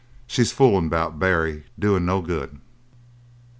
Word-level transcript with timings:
She's 0.25 0.51
foolin' 0.51 0.87
about 0.87 1.19
Barry, 1.19 1.65
doin' 1.77 2.05
no 2.07 2.21
good." 2.23 2.59